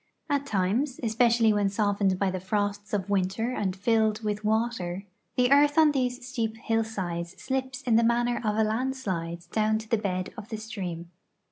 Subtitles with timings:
[0.31, 5.03] At times (especially' yvhen softened by' the frosts of yvinter and filled yvith yvater)
[5.37, 9.87] the earth on these steep hillsides slips in the manner of a landslide down to
[9.87, 11.11] the bed of the stream.